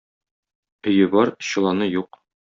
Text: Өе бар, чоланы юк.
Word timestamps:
Өе 0.93 1.05
бар, 1.17 1.33
чоланы 1.51 1.91
юк. 2.01 2.21